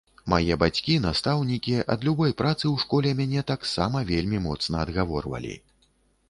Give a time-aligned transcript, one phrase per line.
[0.31, 5.55] Мае бацькі, настаўнікі, ад любой працы ў школе мяне таксама вельмі моцна адгаворвалі.